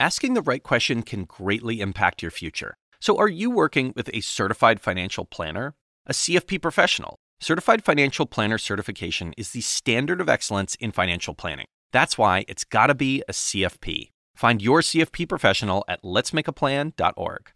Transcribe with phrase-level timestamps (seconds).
[0.00, 2.76] Asking the right question can greatly impact your future.
[3.00, 5.74] So, are you working with a certified financial planner?
[6.06, 7.16] A CFP professional?
[7.40, 11.66] Certified Financial Planner certification is the standard of excellence in financial planning.
[11.92, 14.10] That's why it's got to be a CFP.
[14.36, 17.52] Find your CFP professional at letsmakeaplan.org.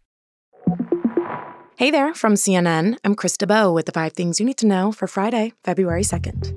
[1.76, 4.90] Hey there, from CNN, I'm Krista Bo with the five things you need to know
[4.90, 6.54] for Friday, February 2nd.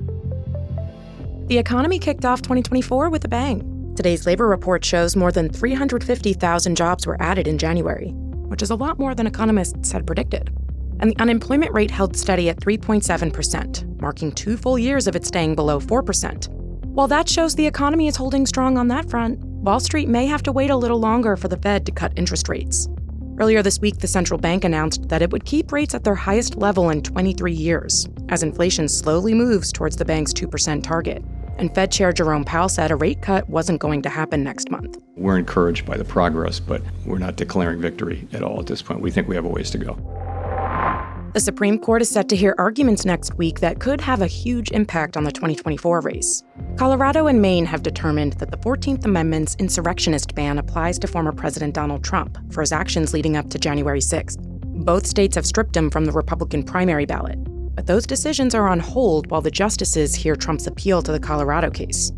[1.48, 3.75] The economy kicked off 2024 with a bang.
[3.96, 8.10] Today's labor report shows more than 350,000 jobs were added in January,
[8.50, 10.52] which is a lot more than economists had predicted
[11.00, 15.56] and the unemployment rate held steady at 3.7%, marking two full years of it staying
[15.56, 16.48] below 4%.
[16.86, 20.44] While that shows the economy is holding strong on that front, Wall Street may have
[20.44, 22.88] to wait a little longer for the Fed to cut interest rates.
[23.38, 26.56] Earlier this week, the central bank announced that it would keep rates at their highest
[26.56, 31.22] level in 23 years, as inflation slowly moves towards the bank's 2% target.
[31.58, 34.98] And Fed Chair Jerome Powell said a rate cut wasn't going to happen next month.
[35.16, 39.02] We're encouraged by the progress, but we're not declaring victory at all at this point.
[39.02, 39.98] We think we have a ways to go.
[41.36, 44.72] The Supreme Court is set to hear arguments next week that could have a huge
[44.72, 46.44] impact on the 2024 race.
[46.78, 51.74] Colorado and Maine have determined that the 14th Amendment's insurrectionist ban applies to former President
[51.74, 54.38] Donald Trump for his actions leading up to January 6th.
[54.86, 57.38] Both states have stripped him from the Republican primary ballot.
[57.76, 61.70] But those decisions are on hold while the justices hear Trump's appeal to the Colorado
[61.70, 62.12] case.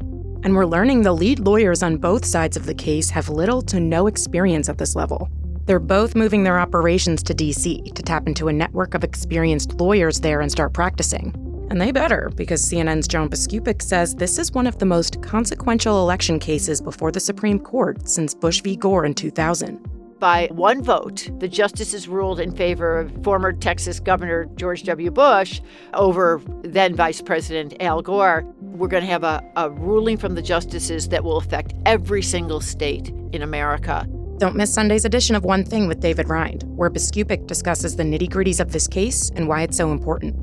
[0.43, 3.79] And we're learning the lead lawyers on both sides of the case have little to
[3.79, 5.29] no experience at this level.
[5.65, 10.21] They're both moving their operations to DC to tap into a network of experienced lawyers
[10.21, 11.33] there and start practicing.
[11.69, 16.01] And they better, because CNN's Joan Biskupic says this is one of the most consequential
[16.01, 18.77] election cases before the Supreme Court since Bush v.
[18.77, 19.96] Gore in 2000.
[20.19, 25.11] By one vote, the justices ruled in favor of former Texas Governor George W.
[25.11, 25.61] Bush
[25.93, 28.43] over then Vice President Al Gore.
[28.59, 32.61] We're going to have a, a ruling from the justices that will affect every single
[32.61, 34.07] state in America.
[34.39, 38.29] Don't miss Sunday's edition of One Thing with David Rind, where Biskupic discusses the nitty
[38.29, 40.35] gritties of this case and why it's so important.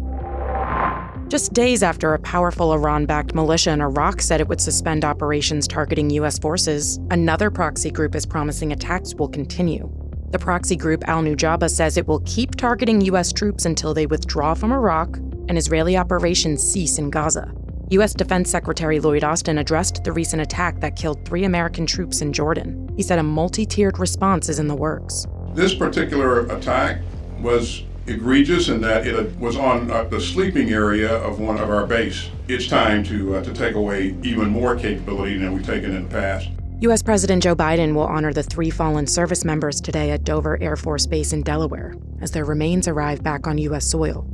[1.35, 5.67] Just days after a powerful Iran backed militia in Iraq said it would suspend operations
[5.67, 6.39] targeting U.S.
[6.39, 9.91] forces, another proxy group is promising attacks will continue.
[10.31, 13.33] The proxy group Al Nujaba says it will keep targeting U.S.
[13.33, 15.17] troops until they withdraw from Iraq
[15.49, 17.53] and Israeli operations cease in Gaza.
[17.91, 18.15] U.S.
[18.15, 22.95] Defense Secretary Lloyd Austin addressed the recent attack that killed three American troops in Jordan.
[22.97, 25.27] He said a multi tiered response is in the works.
[25.53, 27.01] This particular attack
[27.41, 31.87] was egregious in that it was on uh, the sleeping area of one of our
[31.87, 32.29] base.
[32.49, 36.11] It's time to, uh, to take away even more capability than we've taken in the
[36.11, 36.49] past.
[36.81, 37.03] U.S.
[37.03, 41.07] President Joe Biden will honor the three fallen service members today at Dover Air Force
[41.07, 43.87] Base in Delaware as their remains arrive back on U.S.
[43.87, 44.27] soil.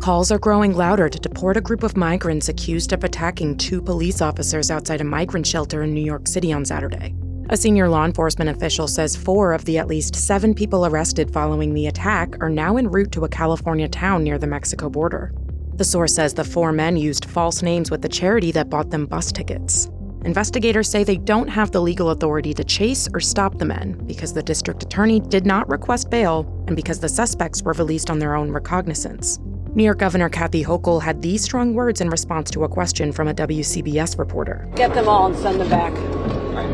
[0.00, 4.22] Calls are growing louder to deport a group of migrants accused of attacking two police
[4.22, 7.14] officers outside a migrant shelter in New York City on Saturday.
[7.50, 11.72] A senior law enforcement official says four of the at least seven people arrested following
[11.72, 15.32] the attack are now en route to a California town near the Mexico border.
[15.76, 19.06] The source says the four men used false names with the charity that bought them
[19.06, 19.88] bus tickets.
[20.26, 24.34] Investigators say they don't have the legal authority to chase or stop the men because
[24.34, 28.34] the district attorney did not request bail and because the suspects were released on their
[28.34, 29.38] own recognizance.
[29.74, 33.28] New York Governor Kathy Hochul had these strong words in response to a question from
[33.28, 34.68] a WCBS reporter.
[34.74, 35.94] Get them all and send them back.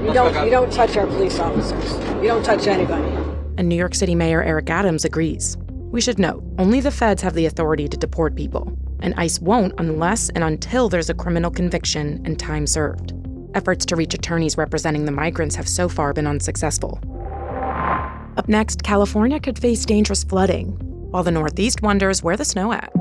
[0.04, 1.92] You don't, you don't touch our police officers.
[2.22, 3.10] You don't touch anybody.
[3.56, 5.56] And New York City Mayor Eric Adams agrees.
[5.90, 9.72] We should note, only the feds have the authority to deport people, and ICE won't
[9.78, 13.14] unless and until there's a criminal conviction and time served.
[13.54, 17.00] Efforts to reach attorneys representing the migrants have so far been unsuccessful.
[18.36, 20.72] Up next, California could face dangerous flooding
[21.12, 22.92] while the Northeast wonders where the snow at.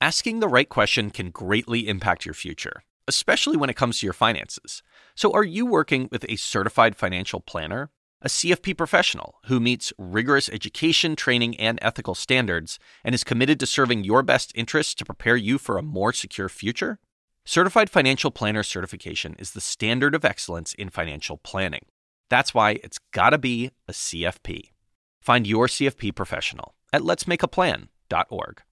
[0.00, 4.12] Asking the right question can greatly impact your future, especially when it comes to your
[4.12, 4.82] finances.
[5.16, 7.90] So, are you working with a certified financial planner?
[8.20, 13.66] A CFP professional who meets rigorous education, training, and ethical standards and is committed to
[13.66, 16.98] serving your best interests to prepare you for a more secure future?
[17.44, 21.86] Certified Financial Planner certification is the standard of excellence in financial planning.
[22.28, 24.72] That's why it's got to be a CFP.
[25.20, 28.62] Find your CFP professional at letsmakeaplan.org.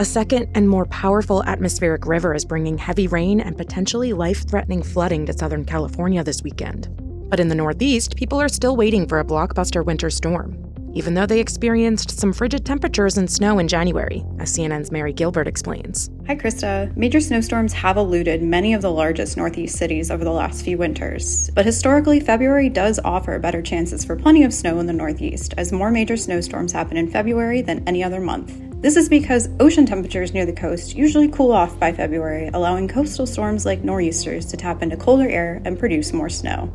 [0.00, 4.82] A second and more powerful atmospheric river is bringing heavy rain and potentially life threatening
[4.82, 6.88] flooding to Southern California this weekend.
[7.28, 11.26] But in the Northeast, people are still waiting for a blockbuster winter storm even though
[11.26, 16.10] they experienced some frigid temperatures and snow in January, as CNN's Mary Gilbert explains.
[16.26, 16.94] Hi, Krista.
[16.96, 21.50] Major snowstorms have eluded many of the largest Northeast cities over the last few winters,
[21.50, 25.72] but historically, February does offer better chances for plenty of snow in the Northeast, as
[25.72, 28.67] more major snowstorms happen in February than any other month.
[28.80, 33.26] This is because ocean temperatures near the coast usually cool off by February, allowing coastal
[33.26, 36.70] storms like nor'easters to tap into colder air and produce more snow.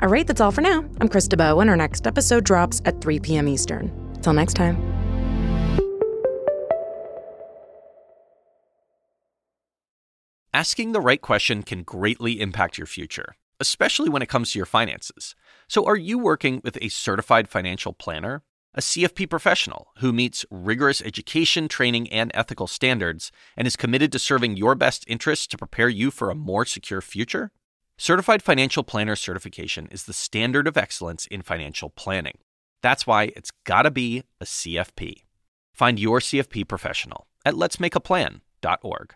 [0.00, 0.78] All right, that's all for now.
[1.02, 3.46] I'm Krista Bo, and our next episode drops at 3 p.m.
[3.46, 3.92] Eastern.
[4.22, 4.76] Till next time.
[10.54, 14.64] Asking the right question can greatly impact your future, especially when it comes to your
[14.64, 15.34] finances.
[15.68, 18.42] So, are you working with a certified financial planner?
[18.76, 24.18] A CFP professional who meets rigorous education, training, and ethical standards and is committed to
[24.18, 27.52] serving your best interests to prepare you for a more secure future?
[27.96, 32.38] Certified Financial Planner certification is the standard of excellence in financial planning.
[32.82, 35.22] That's why it's gotta be a CFP.
[35.72, 39.14] Find your CFP professional at letsmakeaplan.org.